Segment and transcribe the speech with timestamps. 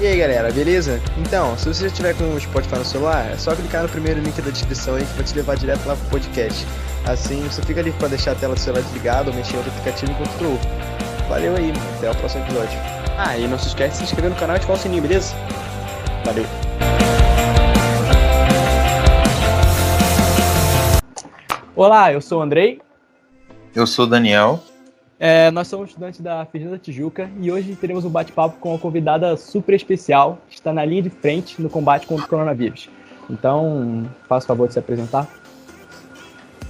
[0.00, 0.98] E aí galera, beleza?
[1.18, 4.40] Então, se você estiver com o Spotify no celular, é só clicar no primeiro link
[4.40, 6.66] da descrição aí que vai te levar direto lá pro podcast.
[7.06, 9.70] Assim você fica ali pra deixar a tela do celular desligada ou mexer em outro
[9.72, 11.28] aplicativo enquanto tu.
[11.28, 11.96] Valeu aí, mano.
[11.98, 12.78] Até o próximo episódio.
[13.18, 15.34] Ah, e não se esquece de se inscrever no canal e ativar o sininho, beleza?
[16.24, 16.46] Valeu.
[21.76, 22.80] Olá, eu sou o Andrei.
[23.74, 24.64] Eu sou o Daniel.
[25.22, 29.36] É, nós somos estudantes da Fernanda Tijuca e hoje teremos um bate-papo com uma convidada
[29.36, 32.88] super especial que está na linha de frente no combate contra o coronavírus.
[33.28, 35.28] Então, faça o favor de se apresentar.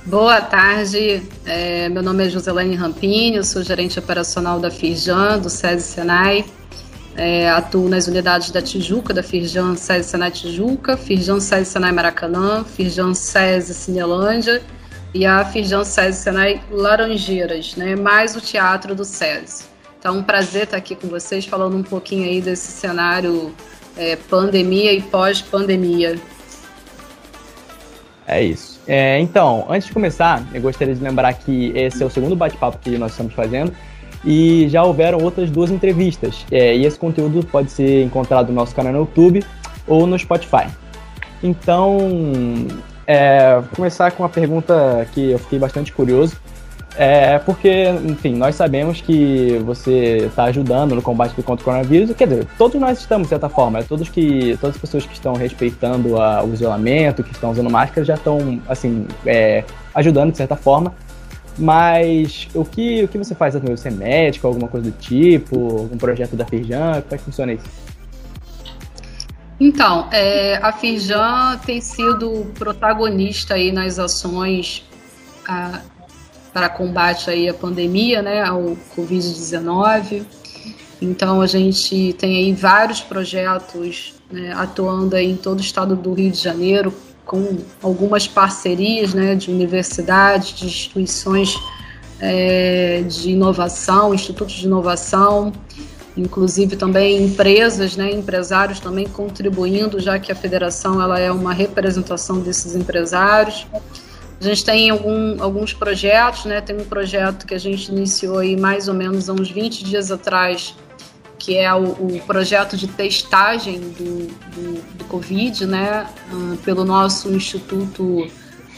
[0.04, 5.48] Boa tarde, é, meu nome é Joselane Rampini, eu sou gerente operacional da Firjan, do
[5.48, 6.44] SESI Senai.
[7.14, 12.64] É, atuo nas unidades da Tijuca, da Firjan SESI Senai Tijuca, Firjan SESI Senai Maracanã,
[12.64, 14.60] Firjan SESI Cinelândia
[15.12, 19.64] e a Firjan SESI Senai Laranjeiras, né, mais o teatro do SESI.
[19.98, 23.54] Então, um prazer estar aqui com vocês falando um pouquinho aí desse cenário
[23.96, 26.18] é, pandemia e pós-pandemia.
[28.26, 28.80] É isso.
[28.86, 32.78] É, então, antes de começar, eu gostaria de lembrar que esse é o segundo bate-papo
[32.78, 33.74] que nós estamos fazendo
[34.24, 36.46] e já houveram outras duas entrevistas.
[36.50, 39.44] É, e esse conteúdo pode ser encontrado no nosso canal no YouTube
[39.86, 40.66] ou no Spotify.
[41.42, 41.98] Então,
[43.10, 46.36] é, vou começar com uma pergunta que eu fiquei bastante curioso.
[46.96, 52.14] É porque, enfim, nós sabemos que você está ajudando no combate contra o coronavírus.
[52.14, 53.82] Quer dizer, todos nós estamos, de certa forma.
[53.82, 58.04] Todos que, todas as pessoas que estão respeitando a, o isolamento, que estão usando máscara,
[58.04, 60.94] já estão, assim, é, ajudando de certa forma.
[61.58, 63.54] Mas o que, o que você faz?
[63.54, 65.56] Você é médico, alguma coisa do tipo?
[65.56, 67.02] Algum projeto da Firjan?
[67.02, 67.64] Como é que funciona isso?
[69.60, 74.82] Então, é, a Firjan tem sido protagonista aí nas ações
[75.46, 75.82] a,
[76.50, 80.24] para combate aí à pandemia, né, ao Covid-19.
[81.02, 86.14] Então, a gente tem aí vários projetos né, atuando aí em todo o estado do
[86.14, 86.92] Rio de Janeiro,
[87.26, 91.54] com algumas parcerias né, de universidades, de instituições
[92.18, 95.52] é, de inovação, institutos de inovação,
[96.16, 102.40] inclusive também empresas, né, empresários também contribuindo, já que a federação ela é uma representação
[102.40, 103.66] desses empresários.
[104.40, 108.56] A gente tem algum, alguns projetos, né, tem um projeto que a gente iniciou aí
[108.56, 110.74] mais ou menos há uns 20 dias atrás,
[111.38, 117.30] que é o, o projeto de testagem do, do, do Covid, né, uh, pelo nosso
[117.30, 118.30] Instituto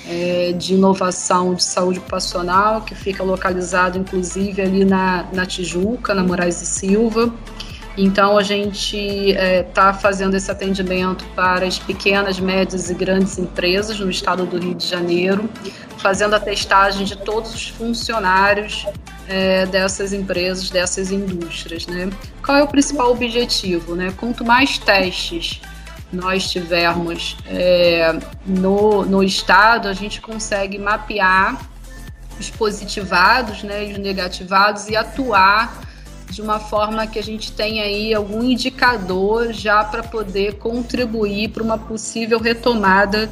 [0.08, 6.22] é, de Inovação de Saúde Ocupacional, que fica localizado inclusive ali na, na Tijuca, na
[6.22, 7.32] Moraes e Silva.
[7.96, 14.00] Então, a gente está é, fazendo esse atendimento para as pequenas, médias e grandes empresas
[14.00, 15.48] no estado do Rio de Janeiro,
[15.98, 18.86] fazendo a testagem de todos os funcionários
[19.28, 21.86] é, dessas empresas, dessas indústrias.
[21.86, 22.08] Né?
[22.42, 23.94] Qual é o principal objetivo?
[23.94, 24.12] Né?
[24.16, 25.60] Quanto mais testes
[26.12, 31.58] nós tivermos é, no, no estado, a gente consegue mapear
[32.38, 35.82] os positivados né, e os negativados e atuar
[36.30, 41.62] de uma forma que a gente tenha aí algum indicador já para poder contribuir para
[41.62, 43.30] uma possível retomada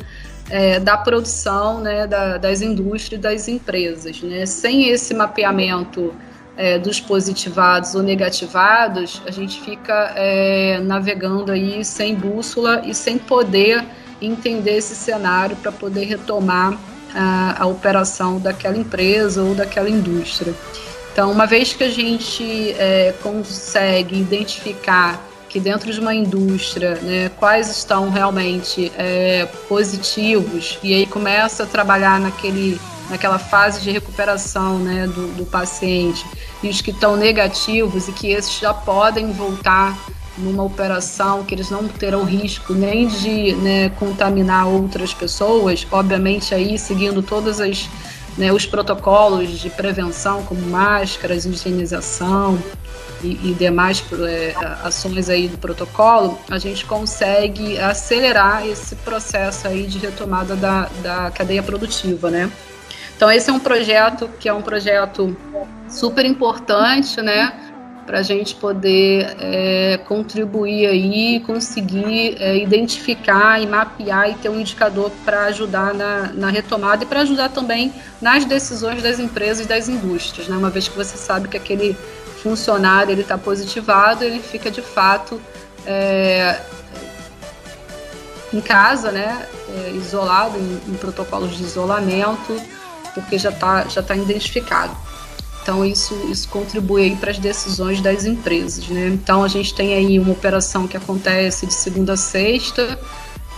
[0.50, 4.20] é, da produção né, da, das indústrias e das empresas.
[4.20, 4.44] Né?
[4.44, 6.14] Sem esse mapeamento
[6.60, 13.16] é, dos positivados ou negativados, a gente fica é, navegando aí sem bússola e sem
[13.16, 13.82] poder
[14.20, 16.78] entender esse cenário para poder retomar
[17.14, 20.54] a, a operação daquela empresa ou daquela indústria.
[21.10, 25.18] Então, uma vez que a gente é, consegue identificar
[25.48, 31.66] que dentro de uma indústria, né, quais estão realmente é, positivos, e aí começa a
[31.66, 32.78] trabalhar naquele,
[33.10, 36.24] naquela fase de recuperação né, do, do paciente,
[36.62, 39.98] e os que estão negativos e que esses já podem voltar
[40.38, 46.78] numa operação que eles não terão risco nem de né, contaminar outras pessoas, obviamente aí
[46.78, 47.88] seguindo todas as
[48.38, 52.58] né, os protocolos de prevenção, como máscaras, higienização
[53.22, 59.86] e, e demais é, ações aí do protocolo, a gente consegue acelerar esse processo aí
[59.86, 62.50] de retomada da, da cadeia produtiva, né?
[63.20, 65.36] Então esse é um projeto que é um projeto
[65.90, 67.52] super importante, né?
[68.06, 74.58] para a gente poder é, contribuir aí, conseguir é, identificar e mapear e ter um
[74.58, 79.68] indicador para ajudar na, na, retomada e para ajudar também nas decisões das empresas e
[79.68, 80.56] das indústrias, né?
[80.56, 81.94] Uma vez que você sabe que aquele
[82.42, 85.38] funcionário ele está positivado, ele fica de fato
[85.86, 86.58] é,
[88.50, 89.46] em casa, né?
[89.68, 92.79] É, isolado em, em protocolos de isolamento,
[93.14, 94.96] porque já está já tá identificado.
[95.62, 98.88] Então isso, isso contribui para as decisões das empresas.
[98.88, 99.08] Né?
[99.08, 102.98] Então a gente tem aí uma operação que acontece de segunda a sexta,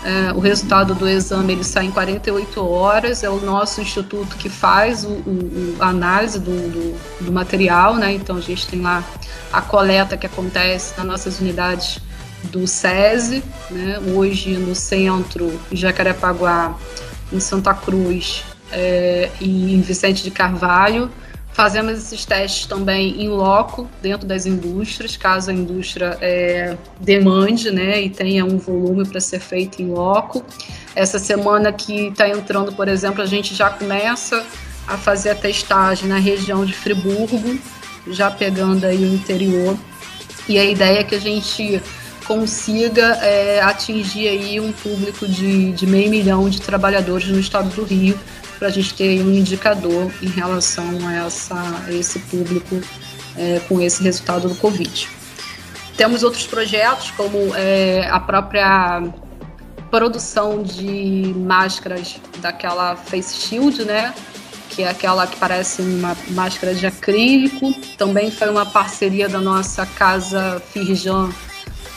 [0.04, 4.48] é, o resultado do exame ele sai em 48 horas, é o nosso instituto que
[4.48, 8.12] faz o, o, a análise do, do, do, material, né?
[8.12, 9.04] Então a gente tem lá
[9.52, 12.00] a coleta que acontece nas nossas unidades
[12.44, 14.00] do SESI, né?
[14.12, 16.76] Hoje no centro Jacarepaguá,
[17.32, 18.42] em Santa Cruz
[18.72, 21.10] é, e em Vicente de Carvalho.
[21.52, 28.00] Fazemos esses testes também em loco, dentro das indústrias, caso a indústria é, demande né,
[28.00, 30.42] e tenha um volume para ser feito em loco.
[30.94, 34.42] Essa semana que está entrando, por exemplo, a gente já começa
[34.88, 37.58] a fazer a testagem na região de Friburgo,
[38.08, 39.76] já pegando aí o interior.
[40.48, 41.82] E a ideia é que a gente
[42.26, 47.84] consiga é, atingir aí um público de, de meio milhão de trabalhadores no estado do
[47.84, 48.18] Rio
[48.62, 52.80] para a gente ter um indicador em relação a, essa, a esse público
[53.36, 55.08] é, com esse resultado do Covid.
[55.96, 59.02] Temos outros projetos, como é, a própria
[59.90, 64.14] produção de máscaras daquela face shield, né?
[64.70, 67.74] Que é aquela que parece uma máscara de acrílico.
[67.98, 71.30] Também foi uma parceria da nossa casa Firjan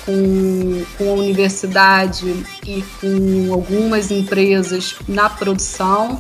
[0.04, 6.20] com, com a universidade e com algumas empresas na produção.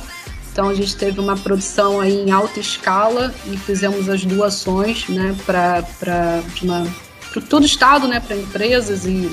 [0.55, 5.35] Então a gente teve uma produção aí em alta escala e fizemos as doações, né,
[5.45, 9.29] para para todo o estado, né, para empresas e,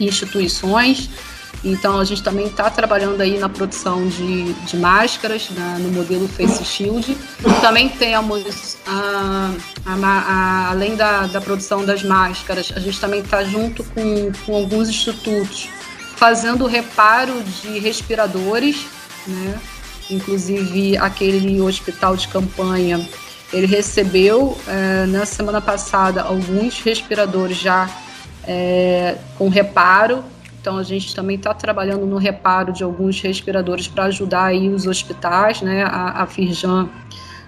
[0.00, 1.10] e instituições.
[1.62, 6.26] Então a gente também está trabalhando aí na produção de, de máscaras né, no modelo
[6.26, 7.14] Face Shield.
[7.60, 9.52] Também temos, a,
[9.84, 14.56] a, a, além da, da produção das máscaras, a gente também está junto com, com
[14.56, 15.68] alguns institutos
[16.16, 18.86] fazendo reparo de respiradores,
[19.26, 19.60] né?
[20.10, 23.06] Inclusive aquele hospital de campanha,
[23.52, 27.88] ele recebeu é, na semana passada alguns respiradores já
[28.46, 30.24] é, com reparo.
[30.60, 34.86] Então a gente também está trabalhando no reparo de alguns respiradores para ajudar aí os
[34.86, 35.84] hospitais, né?
[35.84, 36.88] A, a Firjan,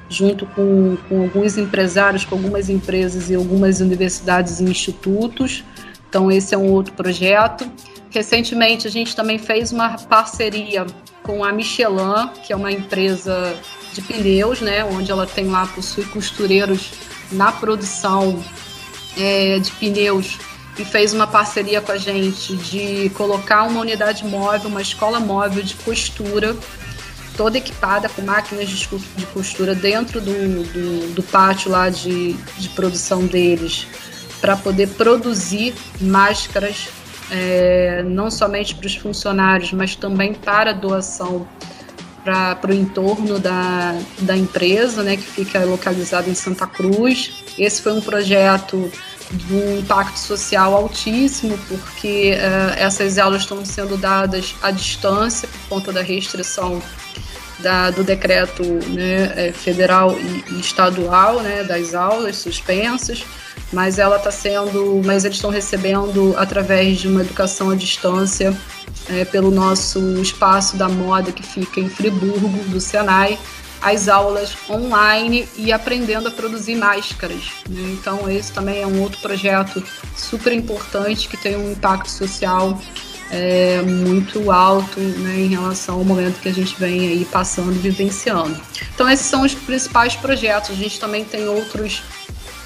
[0.08, 5.64] junto com, com alguns empresários, com algumas empresas e algumas universidades e institutos.
[6.08, 7.70] Então esse é um outro projeto.
[8.10, 10.84] Recentemente a gente também fez uma parceria
[11.22, 13.56] com a Michelin, que é uma empresa
[13.92, 16.90] de pneus, né, onde ela tem lá, possui costureiros
[17.30, 18.42] na produção
[19.16, 20.38] é, de pneus
[20.78, 25.62] e fez uma parceria com a gente de colocar uma unidade móvel, uma escola móvel
[25.62, 26.56] de costura,
[27.36, 33.26] toda equipada com máquinas de costura dentro do, do, do pátio lá de, de produção
[33.26, 33.86] deles,
[34.40, 36.88] para poder produzir máscaras
[37.30, 41.46] é, não somente para os funcionários, mas também para doação
[42.24, 47.44] para o entorno da, da empresa, né, que fica localizado em Santa Cruz.
[47.58, 48.90] Esse foi um projeto
[49.30, 55.76] de um impacto social altíssimo, porque uh, essas aulas estão sendo dadas à distância por
[55.76, 56.82] conta da restrição
[57.60, 63.24] da, do decreto né, é, federal e, e estadual né, das aulas suspensas
[63.72, 68.56] mas ela está sendo, mas eles estão recebendo através de uma educação à distância
[69.08, 73.38] é, pelo nosso espaço da moda que fica em Friburgo, do Senai,
[73.82, 77.42] as aulas online e aprendendo a produzir máscaras.
[77.68, 77.96] Né?
[77.98, 79.82] Então esse também é um outro projeto
[80.16, 82.78] super importante que tem um impacto social
[83.30, 88.60] é, muito alto né, em relação ao momento que a gente vem aí passando vivenciando.
[88.94, 90.70] Então esses são os principais projetos.
[90.70, 92.02] A gente também tem outros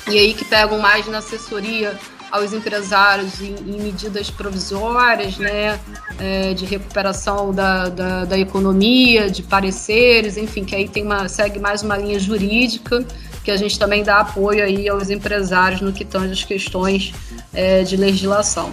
[0.06, 1.98] e aí que pegam mais na assessoria
[2.34, 5.78] aos empresários em, em medidas provisórias, né,
[6.18, 11.60] é, de recuperação da, da, da, economia, de pareceres, enfim, que aí tem uma, segue
[11.60, 13.06] mais uma linha jurídica,
[13.44, 17.14] que a gente também dá apoio aí aos empresários no que tange as questões
[17.52, 18.72] é, de legislação.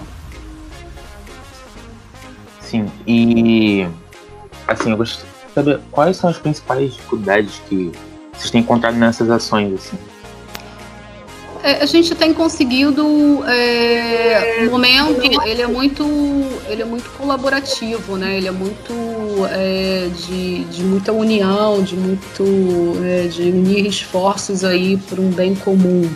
[2.62, 3.88] Sim, e
[4.68, 7.92] assim, eu gostaria de saber quais são as principais dificuldades que
[8.34, 9.98] vocês têm encontrado nessas ações, assim.
[11.64, 16.04] É, a gente tem conseguido é, o momento ele é muito
[16.68, 18.38] ele é muito colaborativo né?
[18.38, 18.94] Ele é muito
[19.52, 22.44] é, de, de muita união de muito
[23.04, 26.10] é, de unir esforços aí por um bem comum.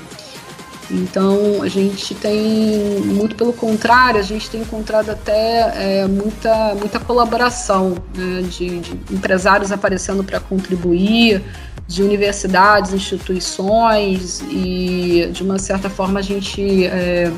[0.89, 6.99] Então a gente tem muito pelo contrário a gente tem encontrado até é, muita muita
[6.99, 11.43] colaboração né, de, de empresários aparecendo para contribuir
[11.87, 17.31] de universidades, instituições e de uma certa forma a gente é,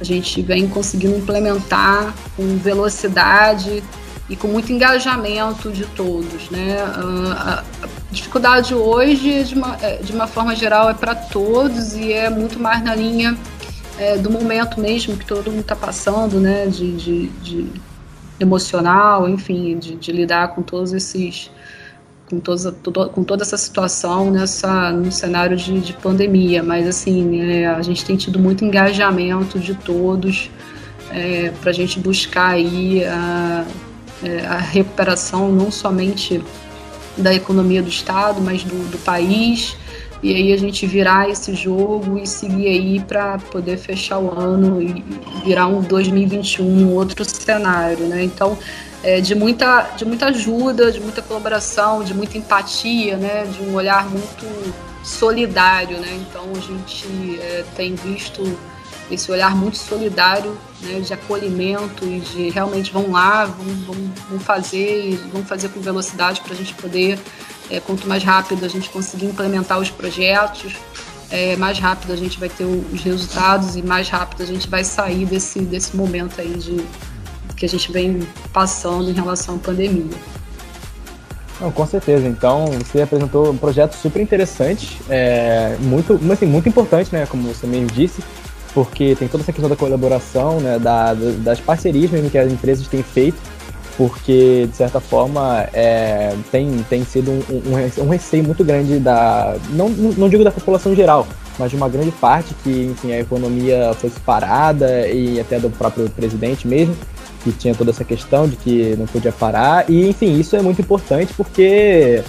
[0.00, 3.82] a gente vem conseguindo implementar com velocidade
[4.28, 6.76] e com muito engajamento de todos, né?
[8.10, 12.58] dificuldade hoje, de uma, é, de uma forma geral, é para todos e é muito
[12.58, 13.36] mais na linha
[13.98, 16.66] é, do momento mesmo que todo mundo está passando, né?
[16.66, 17.70] De, de, de
[18.38, 21.50] emocional, enfim, de, de, lidar com todos esses.
[22.28, 22.72] Com, todo,
[23.10, 28.04] com toda essa situação nessa, no cenário de, de pandemia, mas assim, é, a gente
[28.04, 30.50] tem tido muito engajamento de todos
[31.10, 33.64] é, para a gente buscar aí a,
[34.24, 36.42] é, a recuperação não somente
[37.16, 39.76] da economia do Estado, mas do, do país.
[40.22, 44.82] E aí a gente virar esse jogo e seguir aí para poder fechar o ano
[44.82, 45.04] e
[45.44, 48.24] virar um 2021, um outro cenário, né?
[48.24, 48.58] Então,
[49.02, 53.44] é, de, muita, de muita ajuda, de muita colaboração, de muita empatia, né?
[53.44, 54.46] De um olhar muito
[55.04, 56.24] solidário, né?
[56.28, 58.42] Então, a gente é, tem visto
[59.10, 63.94] esse olhar muito solidário, né, de acolhimento e de realmente vão lá, vão,
[64.28, 67.18] vão, fazer e vão fazer com velocidade para a gente poder,
[67.70, 70.74] é, quanto mais rápido a gente conseguir implementar os projetos,
[71.30, 74.84] é, mais rápido a gente vai ter os resultados e mais rápido a gente vai
[74.84, 76.84] sair desse, desse momento aí de
[77.56, 78.20] que a gente vem
[78.52, 80.16] passando em relação à pandemia.
[81.60, 82.26] Não, com certeza.
[82.26, 87.26] Então, você apresentou um projeto super interessante, é, muito, assim, muito importante, né?
[87.26, 88.22] Como você mesmo disse,
[88.74, 92.86] porque tem toda essa questão da colaboração, né, da, das parcerias mesmo que as empresas
[92.86, 93.38] têm feito,
[93.96, 99.88] porque, de certa forma, é, tem, tem sido um, um, receio muito grande da, não,
[99.88, 101.26] não digo da população geral,
[101.58, 106.10] mas de uma grande parte que, enfim, a economia foi parada e até do próprio
[106.10, 106.94] presidente mesmo,
[107.46, 110.80] que tinha toda essa questão de que não podia parar, e, enfim, isso é muito
[110.80, 112.22] importante porque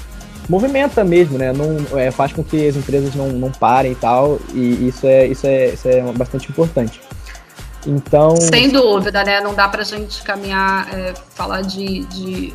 [0.47, 1.51] movimenta mesmo, né?
[1.51, 5.25] Não, é, faz com que as empresas não, não parem e tal, e isso é,
[5.25, 7.01] isso é, isso é bastante importante.
[7.85, 8.35] Então.
[8.37, 9.41] Sem dúvida, né?
[9.41, 12.53] Não dá pra gente caminhar, é, falar de, de,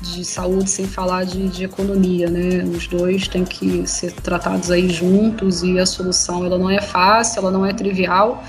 [0.00, 2.64] de, saúde sem falar de, de economia, né?
[2.64, 7.40] Os dois têm que ser tratados aí juntos e a solução ela não é fácil,
[7.40, 8.42] ela não é trivial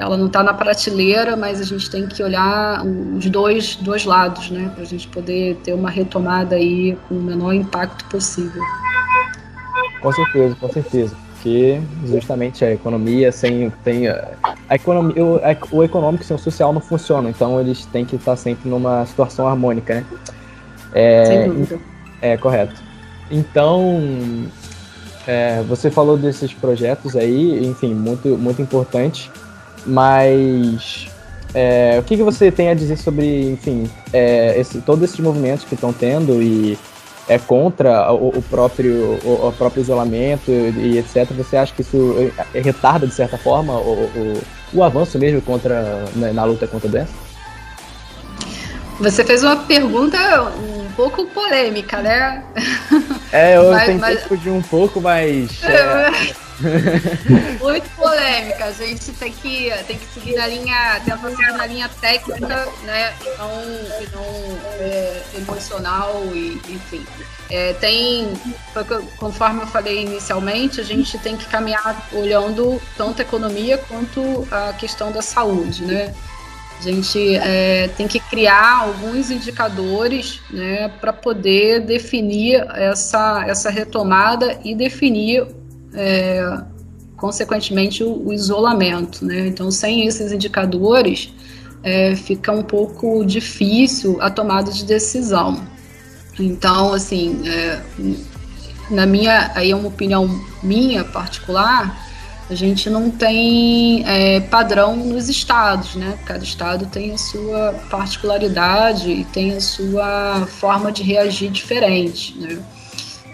[0.00, 4.50] ela não está na prateleira, mas a gente tem que olhar os dois, dois lados,
[4.50, 8.62] né, para a gente poder ter uma retomada aí com o menor impacto possível.
[10.00, 15.38] Com certeza, com certeza, porque justamente a economia sem tem a economia, o,
[15.70, 19.46] o econômico sem o social não funciona, então eles têm que estar sempre numa situação
[19.46, 20.06] harmônica, né?
[20.94, 21.78] É, sem dúvida.
[22.22, 22.74] É correto.
[23.30, 24.02] Então,
[25.26, 29.30] é, você falou desses projetos aí, enfim, muito muito importante.
[29.86, 31.08] Mas
[31.54, 35.64] é, o que, que você tem a dizer sobre, enfim, é, esse, todos esses movimentos
[35.64, 36.78] que estão tendo e
[37.28, 41.30] é contra o, o próprio, o, o, próprio isolamento e, e, etc.
[41.34, 44.40] Você acha que isso retarda, de certa forma, o,
[44.72, 47.12] o avanço mesmo contra, na, né, na luta contra a doença?
[48.98, 52.44] Você fez uma pergunta um pouco polêmica, né?
[53.32, 54.22] É, eu mas, tentei mas...
[54.24, 55.62] fugir um pouco, mas.
[55.64, 56.49] É...
[57.60, 58.66] Muito polêmica.
[58.66, 63.14] A gente tem que, tem que seguir na linha, tentar seguir na linha técnica, né?
[63.20, 63.62] E não,
[64.00, 67.04] e não é, emocional e enfim.
[67.50, 68.32] É, tem,
[69.18, 74.72] conforme eu falei inicialmente, a gente tem que caminhar olhando tanto a economia quanto a
[74.74, 76.14] questão da saúde, né?
[76.78, 84.58] A gente é, tem que criar alguns indicadores né, para poder definir essa, essa retomada
[84.64, 85.46] e definir
[85.94, 86.62] é,
[87.16, 89.24] consequentemente, o, o, isolamento.
[89.24, 89.48] Né?
[89.48, 91.32] Então, sem esses indicadores,
[91.82, 95.62] é, fica um pouco difícil a tomada de decisão.
[96.38, 97.80] Então, assim, é,
[98.90, 100.28] na minha, aí é uma opinião
[100.62, 102.08] minha particular,
[102.50, 106.18] a gente não tem é, padrão nos estados, né?
[106.26, 112.58] Cada estado tem a sua particularidade e tem a sua forma de reagir diferente, né?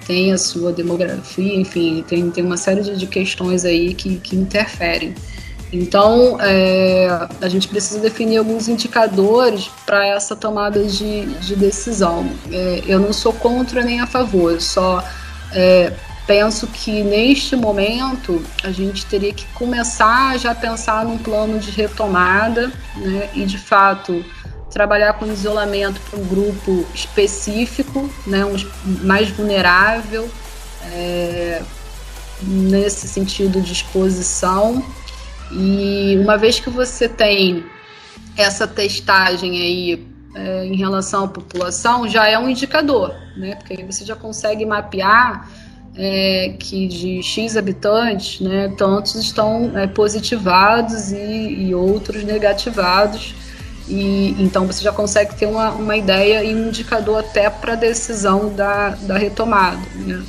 [0.06, 4.36] Tem a sua demografia, enfim, tem, tem uma série de, de questões aí que, que
[4.36, 5.14] interferem.
[5.72, 7.08] Então, é,
[7.40, 12.30] a gente precisa definir alguns indicadores para essa tomada de, de decisão.
[12.52, 15.04] É, eu não sou contra nem a favor, eu só
[15.52, 15.92] é,
[16.26, 21.70] penso que neste momento a gente teria que começar já a pensar num plano de
[21.70, 24.24] retomada né, e, de fato,
[24.70, 28.56] trabalhar com isolamento para um grupo específico, né, um,
[29.04, 30.28] mais vulnerável,
[30.92, 31.62] é,
[32.42, 34.84] nesse sentido de exposição.
[35.52, 37.64] E uma vez que você tem
[38.36, 43.54] essa testagem aí é, em relação à população, já é um indicador, né?
[43.54, 45.48] Porque aí você já consegue mapear
[45.96, 53.34] é, que de X habitantes, né, tantos estão é, positivados e, e outros negativados
[53.88, 57.76] E então você já consegue ter uma, uma ideia e um indicador até para a
[57.76, 59.78] decisão da, da retomada.
[59.94, 60.24] Né?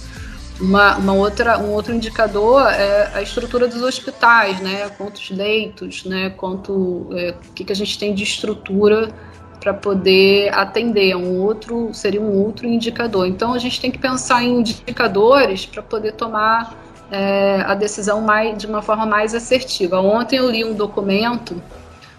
[0.60, 4.90] Uma, uma outra, um outro indicador é a estrutura dos hospitais, né?
[4.98, 6.32] Quantos leitos, né?
[6.32, 9.14] Quanto, é, o que, que a gente tem de estrutura
[9.60, 11.16] para poder atender.
[11.16, 13.28] Um outro seria um outro indicador.
[13.28, 16.76] Então a gente tem que pensar em indicadores para poder tomar
[17.12, 20.00] é, a decisão mais, de uma forma mais assertiva.
[20.00, 21.62] Ontem eu li um documento,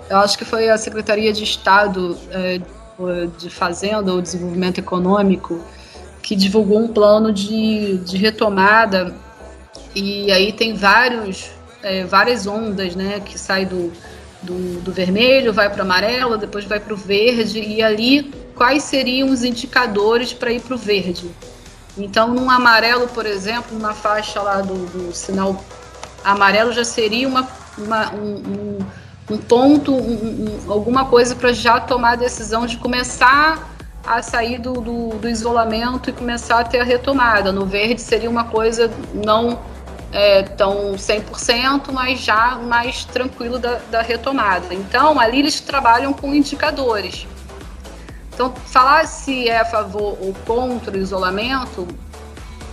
[0.08, 2.60] eu acho que foi a Secretaria de Estado é,
[3.38, 5.62] de Fazenda ou Desenvolvimento Econômico
[6.22, 9.14] que divulgou um plano de, de retomada
[9.94, 11.50] e aí tem vários,
[11.82, 13.92] é, várias ondas, né, que sai do,
[14.42, 18.82] do, do vermelho, vai para o amarelo, depois vai para o verde e ali quais
[18.82, 21.30] seriam os indicadores para ir para o verde.
[21.96, 25.64] Então, num amarelo, por exemplo, na faixa lá do, do sinal
[26.24, 28.78] amarelo já seria uma, uma um, um,
[29.30, 33.68] um, ponto, um, alguma coisa para já tomar a decisão de começar
[34.04, 37.52] a sair do, do, do, isolamento e começar a ter a retomada.
[37.52, 39.58] No verde seria uma coisa não
[40.10, 44.72] é, tão 100%, mas já mais tranquilo da, da retomada.
[44.72, 47.26] Então, ali eles trabalham com indicadores.
[48.32, 51.86] Então, falar se é a favor ou contra o isolamento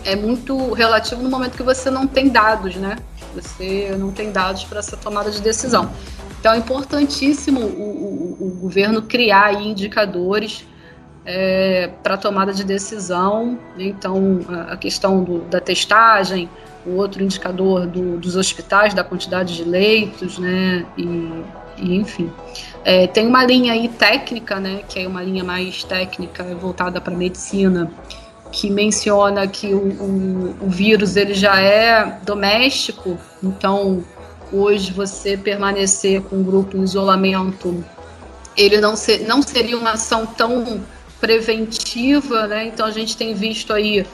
[0.05, 2.97] é muito relativo no momento que você não tem dados, né?
[3.33, 5.91] Você não tem dados para essa tomada de decisão.
[6.45, 10.63] Então, é importantíssimo o, o, o governo criar indicadores
[11.25, 13.57] é, para tomada de decisão.
[13.79, 16.47] Então, a, questão do, da testagem,
[16.85, 20.85] o outro indicador do, dos hospitais, da quantidade de leitos, né?
[20.95, 21.43] E,
[21.79, 22.31] e enfim.
[22.83, 24.81] É, tem uma linha aí técnica, né?
[24.87, 27.91] Que é uma linha mais técnica voltada para medicina,
[28.51, 34.03] que menciona que o, o, o vírus ele já é doméstico, então
[34.51, 37.83] hoje você permanecer com o grupo em isolamento
[38.57, 40.81] ele não, ser, não seria uma ação tão
[41.19, 42.67] preventiva, né?
[42.67, 44.05] Então a gente tem visto aí,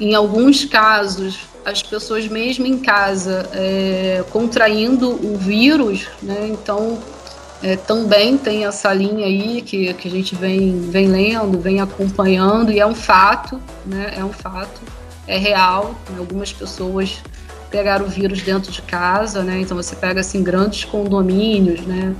[0.00, 6.48] em alguns casos, as pessoas mesmo em casa é, contraindo o vírus, né?
[6.48, 6.98] Então
[7.62, 12.72] é, também tem essa linha aí que, que a gente vem, vem lendo, vem acompanhando
[12.72, 14.14] e é um fato, né?
[14.16, 14.80] É um fato,
[15.26, 15.94] é real.
[16.10, 16.18] Né?
[16.18, 17.18] Algumas pessoas
[17.70, 19.60] pegaram o vírus dentro de casa, né?
[19.60, 22.14] Então você pega assim grandes condomínios, né?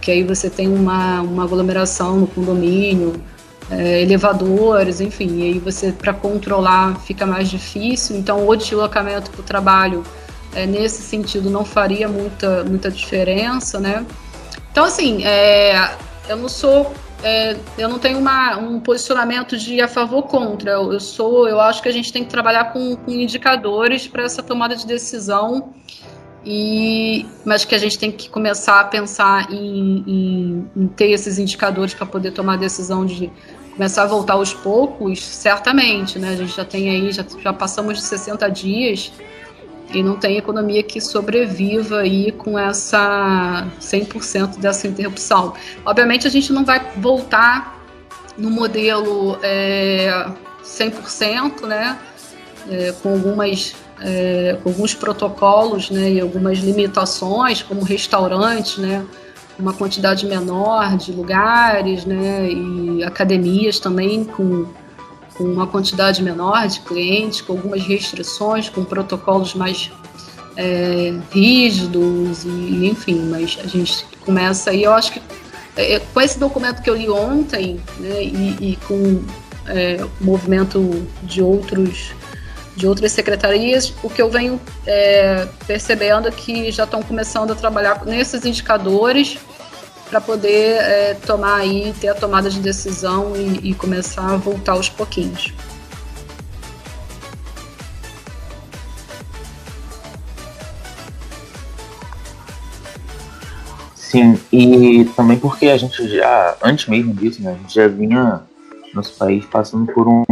[0.00, 3.22] Que aí você tem uma, uma aglomeração no condomínio,
[3.70, 8.16] é, elevadores, enfim, e aí você para controlar fica mais difícil.
[8.16, 10.02] Então o deslocamento para o trabalho
[10.54, 14.04] é, nesse sentido não faria muita, muita diferença, né?
[14.72, 15.94] Então assim, é,
[16.28, 20.72] eu não sou é, eu não tenho uma, um posicionamento de a favor contra.
[20.72, 24.22] Eu, eu, sou, eu acho que a gente tem que trabalhar com, com indicadores para
[24.22, 25.74] essa tomada de decisão
[26.44, 31.38] e, mas que a gente tem que começar a pensar em, em, em ter esses
[31.38, 33.30] indicadores para poder tomar a decisão de
[33.72, 36.30] começar a voltar aos poucos, certamente, né?
[36.30, 39.12] A gente já tem aí, já, já passamos de 60 dias
[39.92, 45.54] e não tem economia que sobreviva aí com essa 100% dessa interrupção.
[45.84, 47.80] Obviamente a gente não vai voltar
[48.36, 50.26] no modelo é,
[50.64, 51.98] 100%, né?
[52.68, 59.04] É, com algumas é, com alguns protocolos, né, e algumas limitações, como restaurantes, né,
[59.58, 64.66] uma quantidade menor de lugares, né, e academias também com,
[65.40, 69.90] com uma quantidade menor de clientes, com algumas restrições, com protocolos mais
[70.54, 75.22] é, rígidos, e, enfim, mas a gente começa aí, eu acho que
[75.78, 79.22] é, com esse documento que eu li ontem, né, e, e com
[79.66, 82.12] é, o movimento de outros
[82.76, 87.54] de outras secretarias, o que eu venho é, percebendo é que já estão começando a
[87.54, 89.38] trabalhar nesses indicadores
[90.10, 94.72] para poder é, tomar aí, ter a tomada de decisão e, e começar a voltar
[94.72, 95.54] aos pouquinhos.
[103.94, 108.42] Sim, e também porque a gente já, antes mesmo disso, né, a gente já vinha,
[108.92, 110.24] nosso país passando por um,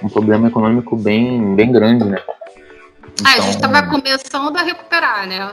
[0.00, 2.22] um problema econômico bem, bem grande, né?
[2.22, 3.26] Então...
[3.26, 5.52] Ah, a gente estava então, começando a recuperar, né?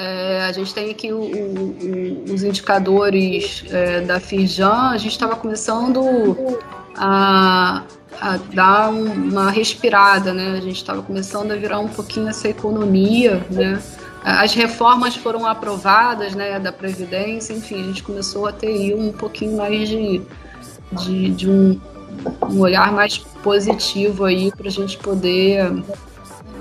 [0.00, 5.36] É, a gente tem aqui o, o, os indicadores é, da Firjan, a gente estava
[5.36, 6.58] começando
[6.96, 7.82] a,
[8.18, 10.56] a dar uma respirada, né?
[10.56, 13.78] A gente estava começando a virar um pouquinho essa economia, né?
[14.24, 19.56] As reformas foram aprovadas, né, da Previdência, enfim, a gente começou a ter um pouquinho
[19.56, 20.22] mais de,
[20.92, 21.80] de, de um,
[22.50, 25.72] um, olhar mais positivo aí para a gente poder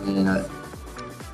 [0.08, 0.59] é,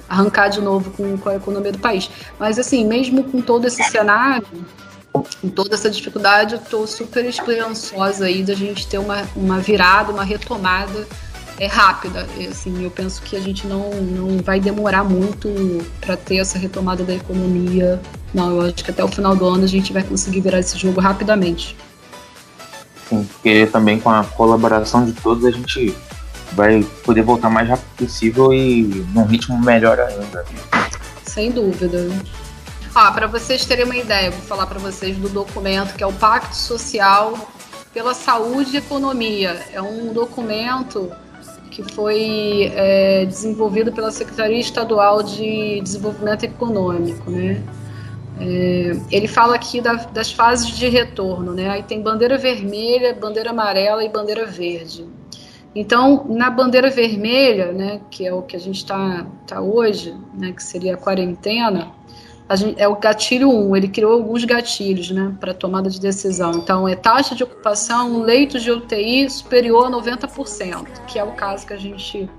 [0.09, 2.09] arrancar de novo com, com, a economia do país.
[2.39, 4.45] Mas, assim, mesmo com todo esse cenário,
[5.11, 10.11] com toda essa dificuldade, eu estou super esperançosa aí da gente ter uma, uma virada,
[10.11, 11.07] uma retomada
[11.59, 12.27] é rápida.
[12.49, 15.49] Assim, eu penso que a gente não, não vai demorar muito
[16.01, 17.99] para ter essa retomada da economia.
[18.33, 20.77] Não, eu acho que até o final do ano a gente vai conseguir virar esse
[20.77, 21.75] jogo rapidamente.
[23.09, 25.95] Sim, porque também com a colaboração de todos a gente
[26.55, 30.45] vai poder voltar mais rápido possível e num ritmo melhor ainda.
[31.23, 32.07] Sem dúvida.
[32.93, 36.13] Ah, para vocês terem uma ideia, vou falar para vocês do documento que é o
[36.13, 37.51] Pacto Social
[37.93, 39.61] pela Saúde e Economia.
[39.73, 41.11] É um documento
[41.69, 47.61] que foi é, desenvolvido pela Secretaria Estadual de Desenvolvimento Econômico, né?
[48.39, 51.69] É, ele fala aqui da, das fases de retorno, né?
[51.69, 55.05] Aí tem bandeira vermelha, bandeira amarela e bandeira verde.
[55.75, 60.53] Então, na bandeira vermelha, né, que é o que a gente está tá hoje, né,
[60.53, 61.91] que seria a quarentena,
[62.53, 66.53] gente, é o gatilho 1, ele criou alguns gatilhos né, para tomada de decisão.
[66.53, 71.67] Então, é taxa de ocupação, leitos de UTI superior a 90%, que é o caso
[71.67, 72.29] que a gente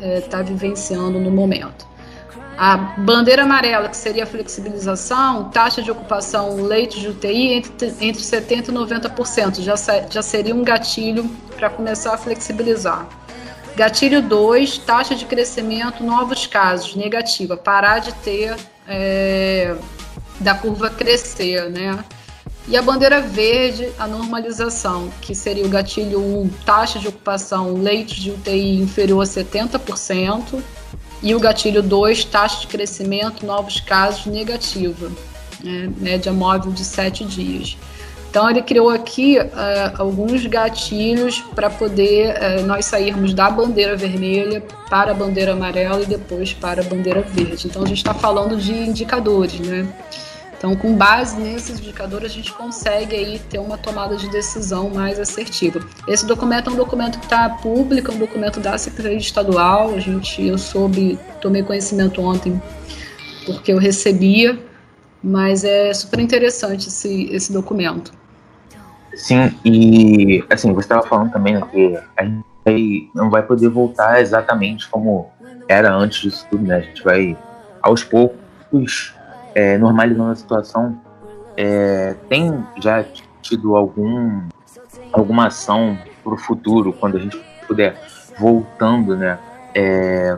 [0.00, 1.86] está é, tá vivenciando no momento.
[2.56, 8.22] A bandeira amarela, que seria a flexibilização, taxa de ocupação, leitos de UTI entre, entre
[8.22, 9.74] 70% e 90%, já,
[10.08, 13.08] já seria um gatilho para começar a flexibilizar.
[13.74, 18.54] Gatilho 2, taxa de crescimento, novos casos, negativa, parar de ter
[18.86, 19.74] é,
[20.38, 22.04] da curva crescer, né?
[22.68, 28.14] E a bandeira verde, a normalização, que seria o gatilho 1, taxa de ocupação, leitos
[28.14, 30.62] de UTI inferior a 70%,
[31.24, 35.10] e o gatilho 2, taxa de crescimento, novos casos, negativa,
[35.62, 35.90] né?
[35.96, 37.78] média móvel de 7 dias.
[38.28, 39.46] Então ele criou aqui uh,
[39.96, 46.06] alguns gatilhos para poder uh, nós sairmos da bandeira vermelha para a bandeira amarela e
[46.06, 47.68] depois para a bandeira verde.
[47.68, 49.88] Então a gente está falando de indicadores, né?
[50.64, 55.20] Então, com base nesses indicadores, a gente consegue aí ter uma tomada de decisão mais
[55.20, 55.78] assertiva.
[56.08, 59.94] Esse documento é um documento que está público, é um documento da Secretaria Estadual.
[59.94, 62.58] A gente, eu soube, tomei conhecimento ontem
[63.44, 64.58] porque eu recebia,
[65.22, 68.10] mas é super interessante esse, esse documento.
[69.14, 74.18] Sim, e assim, você estava falando também né, que a gente não vai poder voltar
[74.22, 75.28] exatamente como
[75.68, 76.76] era antes disso tudo, né?
[76.76, 77.36] A gente vai
[77.82, 79.13] aos poucos
[79.54, 81.00] é, normalizando a situação.
[81.56, 83.04] É, tem já
[83.40, 84.42] tido algum
[85.12, 87.96] alguma ação para o futuro, quando a gente puder
[88.38, 89.38] voltando, né?
[89.74, 90.36] É,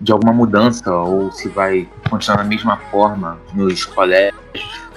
[0.00, 4.88] de alguma mudança ou se vai continuar da mesma forma nos colégios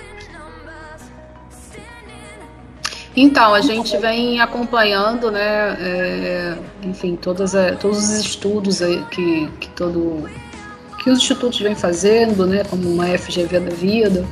[3.15, 9.69] Então, a gente vem acompanhando, né, é, enfim, todas a, todos os estudos que, que,
[9.71, 10.23] todo,
[11.01, 14.25] que os institutos vêm fazendo, né, como uma FGV da vida,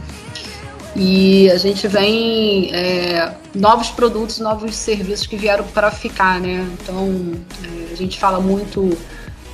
[0.96, 6.68] e a gente vem é, novos produtos, novos serviços que vieram para ficar, né?
[6.74, 8.98] Então é, a gente fala muito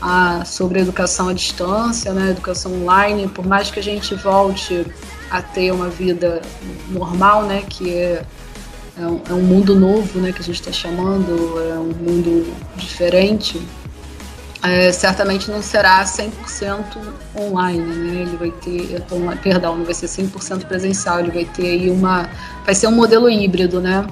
[0.01, 2.31] a, ah, sobre educação à distância, né?
[2.31, 4.85] Educação online, por mais que a gente volte
[5.29, 6.41] a ter uma vida
[6.89, 7.63] normal, né?
[7.69, 8.25] Que é
[8.97, 12.53] é um, é um mundo novo, né, que a gente está chamando, é um mundo
[12.77, 13.61] diferente,
[14.63, 16.97] é, certamente não será 100%
[17.37, 18.21] online, né?
[18.21, 19.01] Ele vai ter,
[19.41, 22.29] perdão, não vai ser 100% presencial, ele vai ter aí uma,
[22.63, 24.05] vai ser um modelo híbrido, né?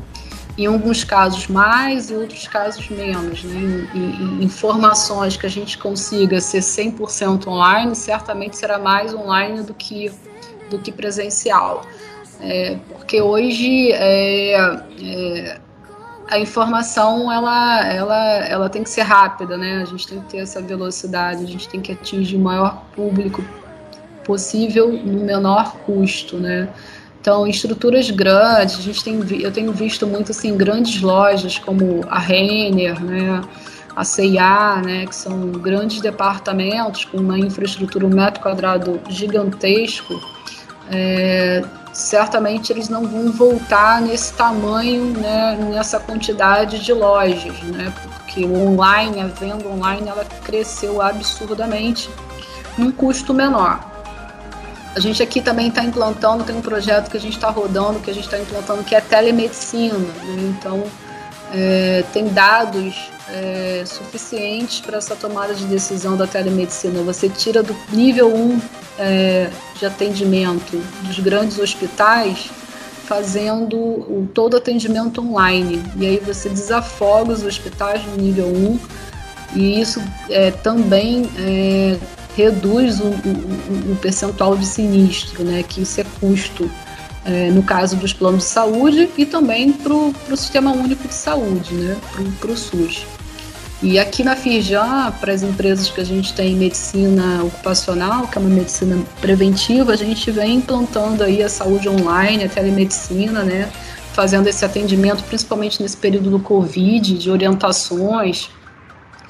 [0.56, 3.88] Em alguns casos mais, em outros casos menos, né?
[3.96, 9.74] Em, em, informações que a gente consiga ser 100% online, certamente será mais online do
[9.74, 10.12] que
[10.70, 11.84] do que presencial.
[12.40, 14.54] É, porque hoje é,
[15.02, 15.60] é,
[16.30, 19.82] a informação ela, ela, ela tem que ser rápida, né?
[19.82, 23.44] A gente tem que ter essa velocidade, a gente tem que atingir o maior público
[24.24, 26.70] possível no menor custo, né?
[27.20, 32.20] Então, estruturas grandes, a gente tem, eu tenho visto muito assim grandes lojas como a
[32.20, 33.42] Renner, né?
[33.96, 40.20] a CIA, né, que são grandes departamentos com uma infraestrutura um metro quadrado gigantesco,
[40.92, 48.44] é, certamente eles não vão voltar nesse tamanho, né, nessa quantidade de lojas, né, porque
[48.44, 52.10] o online, a venda online, ela cresceu absurdamente
[52.78, 53.92] num custo menor.
[54.96, 58.12] A gente aqui também está implantando, tem um projeto que a gente está rodando, que
[58.12, 59.98] a gente está implantando, que é telemedicina.
[59.98, 60.56] Né?
[60.56, 60.84] Então,
[61.52, 67.02] é, tem dados é, suficientes para essa tomada de decisão da telemedicina.
[67.04, 68.62] Você tira do nível 1
[68.98, 72.50] é, de atendimento dos grandes hospitais
[73.06, 75.82] fazendo o, todo atendimento online.
[75.98, 78.80] E aí você desafoga os hospitais no nível 1
[79.56, 81.98] e isso é, também é,
[82.36, 86.70] reduz o, o, o, percentual de sinistro, né, que isso é custo
[87.26, 91.74] é, no caso dos planos de saúde e também para o Sistema Único de Saúde,
[91.76, 91.96] né,
[92.40, 93.06] para o SUS.
[93.84, 98.42] E aqui na Firjan, para as empresas que a gente tem medicina ocupacional, que é
[98.42, 103.70] uma medicina preventiva, a gente vem implantando aí a saúde online, a telemedicina, né?
[104.14, 108.50] Fazendo esse atendimento, principalmente nesse período do Covid, de orientações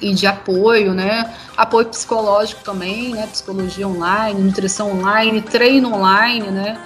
[0.00, 1.34] e de apoio, né?
[1.56, 3.26] Apoio psicológico também, né?
[3.26, 6.78] Psicologia online, nutrição online, treino online, né?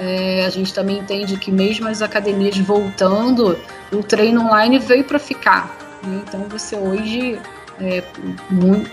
[0.00, 3.56] É, a gente também entende que mesmo as academias voltando,
[3.92, 5.83] o treino online veio para ficar.
[6.06, 6.22] Né?
[6.26, 7.38] Então você hoje,
[7.80, 8.02] é,
[8.50, 8.90] muito,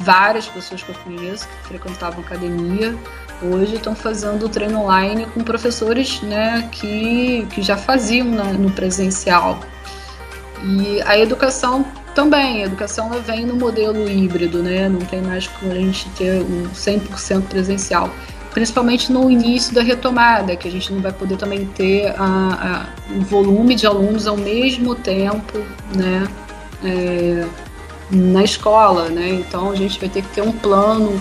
[0.00, 2.94] várias pessoas que eu conheço que frequentavam academia,
[3.42, 9.58] hoje estão fazendo treino online com professores né, que, que já faziam né, no presencial.
[10.62, 11.84] E a educação
[12.14, 14.88] também, a educação vem no modelo híbrido, né?
[14.88, 18.10] não tem mais como a gente ter um 100% presencial
[18.56, 23.14] principalmente no início da retomada, que a gente não vai poder também ter a, a,
[23.14, 25.58] o volume de alunos ao mesmo tempo,
[25.94, 26.26] né,
[26.82, 27.46] é,
[28.10, 29.28] na escola, né?
[29.28, 31.20] Então a gente vai ter que ter um plano,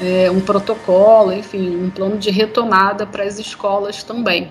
[0.00, 4.50] é, um protocolo, enfim, um plano de retomada para as escolas também.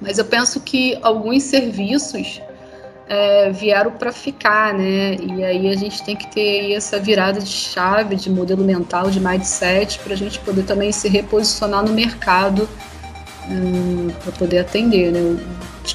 [0.00, 2.40] Mas eu penso que alguns serviços
[3.10, 5.16] é, vieram para ficar, né?
[5.16, 9.18] E aí a gente tem que ter essa virada de chave, de modelo mental, de
[9.18, 12.68] mindset, para a gente poder também se reposicionar no mercado
[13.48, 15.36] hum, para poder atender, né?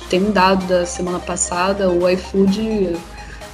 [0.09, 2.97] Tem um dado da semana passada, o iFood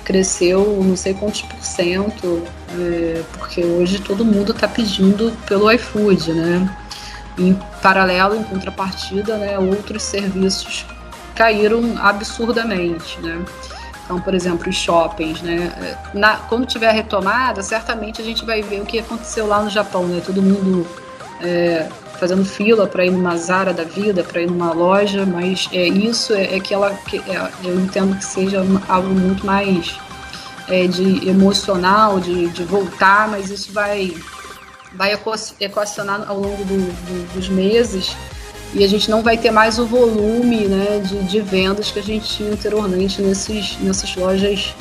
[0.03, 2.43] cresceu não sei quantos por cento,
[2.75, 6.77] é, porque hoje todo mundo está pedindo pelo iFood, né?
[7.37, 10.83] Em paralelo, em contrapartida, né, outros serviços
[11.35, 13.43] caíram absurdamente, né?
[14.05, 15.71] Então, por exemplo, os shoppings, né?
[16.13, 20.05] Na, quando tiver retomada, certamente a gente vai ver o que aconteceu lá no Japão,
[20.05, 20.21] né?
[20.25, 20.85] Todo mundo
[21.41, 21.87] é,
[22.19, 26.33] fazendo fila para ir numa Zara da vida, para ir numa loja, mas é, isso
[26.33, 29.99] é, é que ela, que, é, eu entendo que seja algo muito mais
[30.67, 34.13] é, de emocional, de, de voltar, mas isso vai
[34.93, 35.17] vai
[35.59, 38.15] equacionar ao longo do, do, dos meses
[38.73, 42.03] e a gente não vai ter mais o volume né, de, de vendas que a
[42.03, 44.73] gente tinha anteriormente nesses, nessas lojas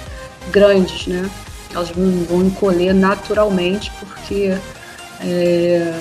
[0.51, 1.29] grandes, né?
[1.73, 4.57] Elas vão, vão encolher naturalmente porque
[5.21, 6.01] é,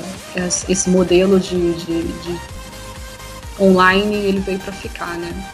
[0.67, 2.39] esse modelo de, de, de,
[3.59, 5.51] online ele veio para ficar, né?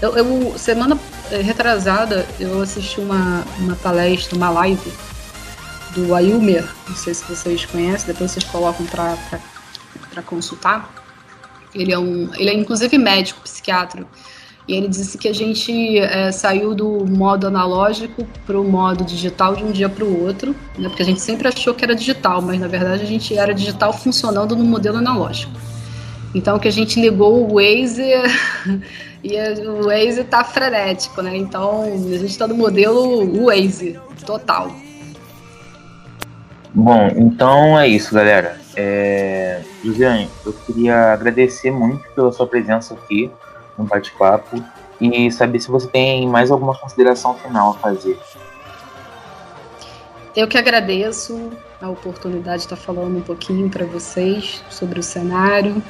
[0.00, 0.98] Eu, eu, semana
[1.30, 4.92] é, retrasada eu assisti uma, uma palestra, uma live
[5.94, 10.99] do Ayumer, não sei se vocês conhecem, depois vocês colocam para consultar
[11.74, 14.06] ele é um, ele é inclusive médico, psiquiatra.
[14.68, 19.56] E ele disse que a gente é, saiu do modo analógico para o modo digital
[19.56, 20.88] de um dia para o outro, né?
[20.88, 23.92] porque a gente sempre achou que era digital, mas na verdade a gente era digital
[23.92, 25.52] funcionando no modelo analógico.
[26.34, 28.04] Então que a gente ligou o Waze
[29.24, 31.36] e o Waze está frenético, né?
[31.36, 34.70] Então a gente está no modelo Waze total.
[36.72, 38.60] Bom, então é isso, galera.
[38.76, 39.62] É...
[39.82, 43.30] Josiane, eu queria agradecer muito pela sua presença aqui
[43.78, 44.62] no bate-papo
[45.00, 48.18] e saber se você tem mais alguma consideração final a fazer.
[50.36, 55.82] Eu que agradeço a oportunidade de estar falando um pouquinho para vocês sobre o cenário,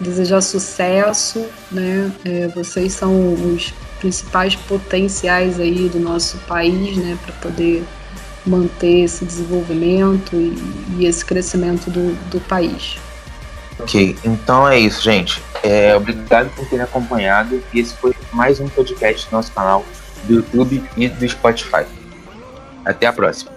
[0.00, 2.10] desejar sucesso, né?
[2.24, 7.84] É, vocês são os principais potenciais aí do nosso país, né, para poder
[8.44, 10.54] manter esse desenvolvimento e,
[10.98, 12.98] e esse crescimento do, do país.
[13.78, 15.42] Ok, então é isso, gente.
[15.62, 17.62] É, obrigado por terem acompanhado.
[17.72, 19.84] E esse foi mais um podcast do nosso canal
[20.24, 21.84] do YouTube e do Spotify.
[22.84, 23.52] Até a próxima.